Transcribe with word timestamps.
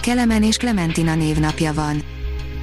Kelemen 0.00 0.42
és 0.42 0.56
Clementina 0.56 1.14
névnapja 1.14 1.72
van. 1.72 2.02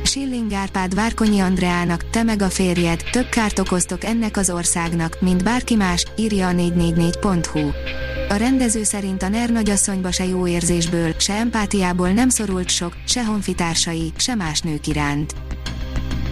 Schilling 0.04 0.54
Árpád 0.54 0.96
Várkonyi 0.96 1.40
Andreának, 1.40 2.10
te 2.10 2.24
meg 2.24 2.42
a 2.42 2.50
férjed, 2.50 3.04
több 3.12 3.30
kárt 3.30 3.60
okoztok 3.60 4.04
ennek 4.04 4.38
az 4.38 4.50
országnak, 4.50 5.18
mint 5.22 5.44
bárki 5.44 5.76
más, 5.76 6.06
írja 6.16 6.48
a 6.48 6.52
444.hu. 6.52 7.70
A 8.30 8.36
rendező 8.36 8.84
szerint 8.84 9.24
a 9.24 9.30
NER 9.30 9.50
nagyasszonyba 9.50 10.12
se 10.12 10.26
jó 10.26 10.48
érzésből, 10.48 11.14
se 11.18 11.34
empátiából 11.34 12.10
nem 12.10 12.30
szorult 12.30 12.70
sok, 12.70 12.94
se 13.08 13.26
honfitársai, 13.26 14.12
se 14.18 14.36
más 14.36 14.62
nők 14.62 14.88
iránt. 14.88 15.36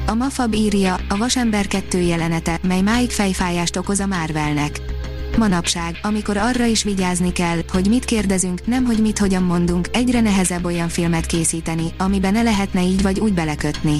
A 0.05 0.13
Mafab 0.13 0.54
írja, 0.54 0.98
a 1.10 1.18
Vasember 1.18 1.68
2 1.68 1.99
jelenete, 1.99 2.60
mely 2.68 2.82
máig 2.82 3.10
fejfájást 3.10 3.77
okoz 3.77 3.99
a 3.99 4.05
Marvelnek. 4.05 4.95
Manapság, 5.38 6.00
amikor 6.02 6.38
arra 6.38 6.66
is 6.66 6.84
vigyázni 6.84 7.32
kell, 7.32 7.58
hogy 7.72 7.88
mit 7.88 8.06
kérdezünk, 8.06 8.68
nem 8.68 8.86
hogy 8.86 9.02
mit 9.02 9.18
hogyan 9.18 9.44
mondunk, 9.44 9.88
egyre 9.92 10.22
nehezebb 10.22 10.66
olyan 10.66 10.90
filmet 10.90 11.26
készíteni, 11.26 11.94
amiben 11.98 12.34
ne 12.34 12.42
lehetne 12.42 12.84
így 12.84 13.02
vagy 13.02 13.20
úgy 13.20 13.34
belekötni. 13.34 14.00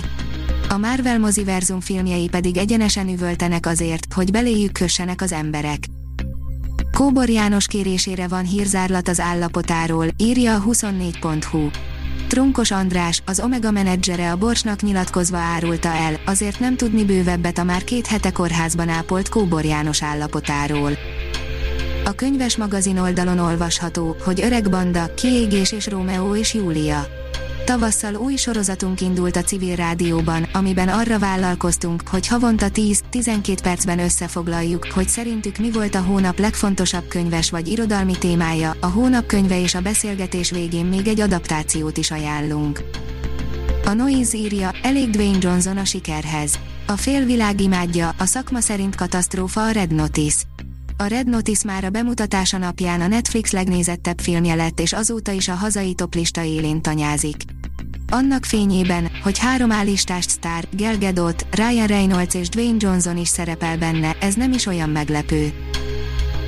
A 0.70 0.78
Marvel 0.78 1.20
moziverzum 1.20 1.80
filmjei 1.80 2.30
pedig 2.30 2.58
egyenesen 2.58 3.08
üvöltenek 3.08 3.66
azért, 3.66 4.14
hogy 4.14 4.32
beléjük 4.32 4.72
kössenek 4.72 5.22
az 5.22 5.32
emberek. 5.32 5.86
Kóbor 6.92 7.30
János 7.30 7.68
kérésére 7.68 8.28
van 8.28 8.46
hírzárlat 8.46 9.08
az 9.08 9.20
állapotáról, 9.20 10.08
írja 10.18 10.56
a 10.56 10.64
24.hu. 10.64 11.70
Trunkos 12.36 12.72
András, 12.72 13.22
az 13.26 13.40
Omega 13.40 13.72
menedzsere 13.72 14.32
a 14.32 14.36
Borsnak 14.36 14.82
nyilatkozva 14.82 15.38
árulta 15.38 15.90
el, 15.90 16.20
azért 16.26 16.60
nem 16.60 16.76
tudni 16.76 17.06
bővebbet 17.06 17.58
a 17.58 17.64
már 17.64 17.84
két 17.84 18.08
hete 18.08 18.32
kórházban 18.32 18.90
ápolt 18.90 19.30
Kóbor 19.30 19.66
János 19.66 20.04
állapotáról. 20.04 20.92
A 22.06 22.12
könyves 22.12 22.58
magazin 22.58 22.98
oldalon 22.98 23.40
olvasható, 23.40 24.16
hogy 24.24 24.42
öreg 24.42 24.70
banda, 24.70 25.14
kiégés 25.14 25.72
és 25.72 25.88
Rómeó 25.88 26.36
és 26.36 26.54
Júlia. 26.54 27.08
Tavasszal 27.66 28.16
új 28.16 28.36
sorozatunk 28.36 29.02
indult 29.02 29.36
a 29.36 29.42
civil 29.42 29.76
rádióban, 29.76 30.48
amiben 30.54 30.88
arra 30.88 31.20
vállalkoztunk, 31.20 32.08
hogy 32.08 32.28
havonta 32.28 32.68
10-12 32.74 33.58
percben 33.64 34.00
összefoglaljuk, 34.00 34.88
hogy 34.94 35.08
szerintük 35.08 35.58
mi 35.58 35.72
volt 35.72 35.96
a 35.96 36.02
hónap 36.02 36.40
legfontosabb 36.40 37.08
könyves 37.08 37.50
vagy 37.50 37.68
irodalmi 37.68 38.18
témája, 38.18 38.76
a 38.80 38.86
hónap 38.86 39.26
könyve 39.26 39.62
és 39.62 39.76
a 39.76 39.82
beszélgetés 39.82 40.52
végén 40.52 40.86
még 40.86 41.08
egy 41.08 41.20
adaptációt 41.20 41.98
is 41.98 42.12
ajánlunk. 42.12 42.84
A 43.86 43.94
Noise 43.94 44.38
írja, 44.38 44.72
elég 44.82 45.10
Dwayne 45.10 45.38
Johnson 45.42 45.78
a 45.78 45.86
sikerhez. 45.86 46.60
A 46.88 46.96
félvilág 46.96 47.62
imádja, 47.62 48.14
a 48.18 48.26
szakma 48.26 48.60
szerint 48.60 48.96
katasztrófa 48.96 49.66
a 49.66 49.72
Red 49.72 49.94
Notice. 49.94 50.42
A 50.98 51.06
Red 51.06 51.28
Notice 51.28 51.62
már 51.66 51.84
a 51.84 51.90
bemutatása 51.90 52.58
napján 52.58 53.02
a 53.02 53.08
Netflix 53.08 53.52
legnézettebb 53.52 54.20
filmje 54.20 54.56
lett 54.56 54.80
és 54.80 54.94
azóta 54.94 55.32
is 55.32 55.48
a 55.48 55.54
hazai 55.54 55.94
toplista 55.94 56.44
élén 56.44 56.82
tanyázik. 56.82 57.36
Annak 58.10 58.46
fényében, 58.46 59.12
hogy 59.24 59.38
három 59.38 59.72
állistást 59.72 60.30
sztár, 60.30 60.68
Gal 60.72 60.98
Gadot, 60.98 61.46
Ryan 61.52 61.88
Reynolds 61.88 62.36
és 62.36 62.50
Dwayne 62.50 62.78
Johnson 62.80 63.18
is 63.18 63.28
szerepel 63.28 63.78
benne, 63.78 64.16
ez 64.20 64.34
nem 64.34 64.52
is 64.52 64.66
olyan 64.66 64.90
meglepő. 64.90 65.54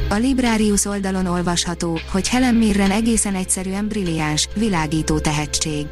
A 0.10 0.16
Librarius 0.16 0.86
oldalon 0.86 1.26
olvasható, 1.26 2.00
hogy 2.12 2.28
Helen 2.28 2.56
Mirren 2.56 2.92
egészen 2.92 3.36
egyszerűen 3.36 3.88
brilliáns, 3.88 4.50
világító 4.56 5.20
tehetség. 5.20 5.86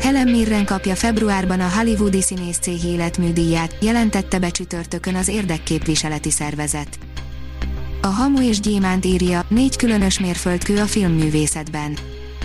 Helen 0.00 0.28
Mirren 0.28 0.64
kapja 0.64 0.94
februárban 0.94 1.60
a 1.60 1.70
Hollywoodi 1.76 2.22
színész 2.22 2.58
cég 2.58 2.84
életműdíját, 2.84 3.76
jelentette 3.80 4.38
be 4.38 4.48
csütörtökön 4.48 5.14
az 5.14 5.28
érdekképviseleti 5.28 6.30
szervezet. 6.30 6.98
A 8.08 8.10
Hamu 8.10 8.42
és 8.42 8.60
Gyémánt 8.60 9.04
írja, 9.04 9.44
négy 9.48 9.76
különös 9.76 10.20
mérföldkő 10.20 10.78
a 10.78 10.86
filmművészetben. 10.86 11.96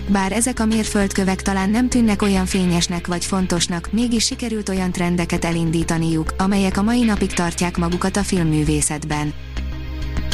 Bár 0.08 0.32
ezek 0.32 0.60
a 0.60 0.66
mérföldkövek 0.66 1.42
talán 1.42 1.70
nem 1.70 1.90
tűnnek 1.90 2.22
olyan 2.22 2.46
fényesnek 2.46 3.08
vagy 3.08 3.26
fontosnak, 3.26 3.90
mégis 3.92 4.26
sikerült 4.26 4.70
olyan 4.70 4.92
trendeket 4.92 5.46
elindítaniuk, 5.46 6.34
amelyek 6.38 6.78
a 6.78 6.82
mai 6.82 7.04
napig 7.04 7.34
tartják 7.34 7.78
magukat 7.78 8.18
a 8.18 8.24
filmművészetben. 8.24 9.34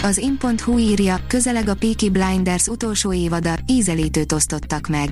Az 0.03 0.17
in.hu 0.17 0.77
írja, 0.77 1.19
közeleg 1.27 1.69
a 1.69 1.75
Peaky 1.75 2.09
Blinders 2.09 2.67
utolsó 2.67 3.13
évada, 3.13 3.57
ízelítőt 3.67 4.31
osztottak 4.31 4.87
meg. 4.87 5.09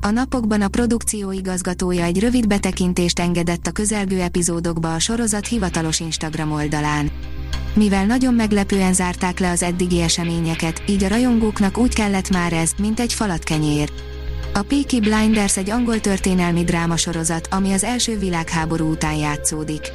A 0.00 0.10
napokban 0.10 0.62
a 0.62 0.68
produkció 0.68 1.30
igazgatója 1.30 2.04
egy 2.04 2.20
rövid 2.20 2.46
betekintést 2.46 3.18
engedett 3.18 3.66
a 3.66 3.70
közelgő 3.70 4.20
epizódokba 4.20 4.94
a 4.94 4.98
sorozat 4.98 5.46
hivatalos 5.46 6.00
Instagram 6.00 6.52
oldalán. 6.52 7.10
Mivel 7.74 8.06
nagyon 8.06 8.34
meglepően 8.34 8.92
zárták 8.92 9.38
le 9.38 9.50
az 9.50 9.62
eddigi 9.62 10.00
eseményeket, 10.00 10.82
így 10.86 11.04
a 11.04 11.08
rajongóknak 11.08 11.78
úgy 11.78 11.94
kellett 11.94 12.30
már 12.30 12.52
ez, 12.52 12.72
mint 12.78 13.00
egy 13.00 13.12
falatkenyér. 13.12 13.90
A 14.52 14.62
Peaky 14.62 15.00
Blinders 15.00 15.56
egy 15.56 15.70
angol 15.70 16.00
történelmi 16.00 16.64
drámasorozat, 16.64 17.48
ami 17.50 17.72
az 17.72 17.84
első 17.84 18.18
világháború 18.18 18.90
után 18.90 19.14
játszódik. 19.14 19.92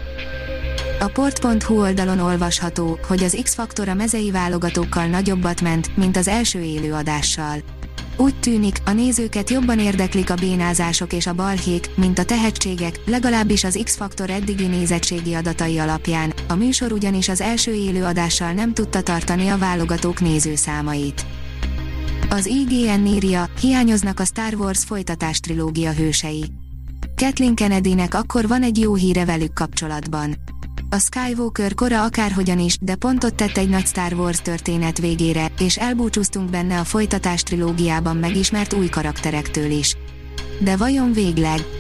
A 1.00 1.08
port.hu 1.08 1.80
oldalon 1.80 2.20
olvasható, 2.20 3.00
hogy 3.08 3.24
az 3.24 3.38
X-Faktor 3.44 3.88
a 3.88 3.94
mezei 3.94 4.32
válogatókkal 4.32 5.06
nagyobbat 5.06 5.62
ment, 5.62 5.98
mint 5.98 6.18
az 6.18 6.28
első 6.28 6.62
élő 6.62 6.94
adással. 6.94 7.79
Úgy 8.22 8.40
tűnik, 8.40 8.78
a 8.86 8.92
nézőket 8.92 9.50
jobban 9.50 9.80
érdeklik 9.80 10.30
a 10.30 10.36
bénázások 10.36 11.14
és 11.14 11.28
a 11.28 11.34
balhék, 11.34 11.90
mint 11.96 12.20
a 12.20 12.26
tehetségek, 12.26 13.02
legalábbis 13.06 13.64
az 13.64 13.80
X-Faktor 13.84 14.30
eddigi 14.30 14.66
nézettségi 14.66 15.34
adatai 15.34 15.78
alapján, 15.78 16.34
a 16.48 16.56
műsor 16.56 16.92
ugyanis 16.92 17.30
az 17.30 17.42
első 17.42 17.74
élő 17.74 18.04
adással 18.04 18.52
nem 18.52 18.74
tudta 18.74 19.02
tartani 19.02 19.48
a 19.48 19.58
válogatók 19.58 20.22
nézőszámait. 20.22 21.26
Az 22.30 22.46
IGN 22.46 23.06
írja, 23.06 23.50
hiányoznak 23.60 24.20
a 24.20 24.26
Star 24.26 24.54
Wars 24.54 24.84
folytatás 24.84 25.40
trilógia 25.40 25.94
hősei. 25.94 26.46
Kathleen 27.16 27.56
Kennedynek 27.56 28.14
akkor 28.14 28.48
van 28.48 28.64
egy 28.64 28.78
jó 28.78 28.96
híre 28.96 29.26
velük 29.26 29.54
kapcsolatban 29.54 30.36
a 30.90 30.98
Skywalker 31.00 31.74
kora 31.74 32.04
akárhogyan 32.04 32.60
is, 32.60 32.78
de 32.82 32.96
pontot 32.96 33.36
tett 33.36 33.58
egy 33.58 33.70
nagy 33.70 33.86
Star 33.86 34.14
Wars 34.14 34.42
történet 34.42 34.98
végére, 34.98 35.52
és 35.60 35.78
elbúcsúztunk 35.78 36.50
benne 36.50 36.80
a 36.80 36.84
folytatás 36.84 37.44
trilógiában 37.44 38.18
megismert 38.18 38.74
új 38.74 38.90
karakterektől 38.90 39.72
is. 39.72 39.98
De 40.60 40.78
vajon 40.78 41.12
végleg? 41.12 41.79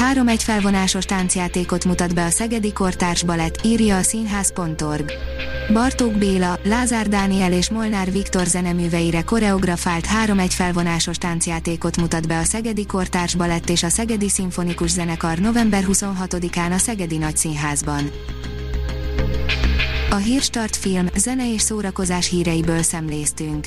Három 0.00 0.28
egy 0.28 0.42
felvonásos 0.42 1.04
táncjátékot 1.04 1.84
mutat 1.84 2.14
be 2.14 2.24
a 2.24 2.30
Szegedi 2.30 2.72
Kortárs 2.72 3.22
Balett, 3.22 3.64
írja 3.64 3.96
a 3.96 4.02
színház.org. 4.02 5.12
Bartók 5.72 6.18
Béla, 6.18 6.58
Lázár 6.64 7.08
Dániel 7.08 7.52
és 7.52 7.70
Molnár 7.70 8.12
Viktor 8.12 8.46
zeneműveire 8.46 9.22
koreografált 9.22 10.06
három 10.06 10.38
egy 10.38 10.54
felvonásos 10.54 11.16
táncjátékot 11.16 11.96
mutat 11.96 12.26
be 12.26 12.38
a 12.38 12.44
Szegedi 12.44 12.86
Kortárs 12.86 13.34
Balett 13.34 13.68
és 13.68 13.82
a 13.82 13.88
Szegedi 13.88 14.28
Szimfonikus 14.28 14.90
Zenekar 14.90 15.38
november 15.38 15.84
26-án 15.86 16.72
a 16.74 16.78
Szegedi 16.78 17.16
Nagyszínházban. 17.16 18.10
A 20.10 20.16
Hírstart 20.16 20.76
film, 20.76 21.06
zene 21.16 21.52
és 21.52 21.60
szórakozás 21.60 22.28
híreiből 22.28 22.82
szemléztünk. 22.82 23.66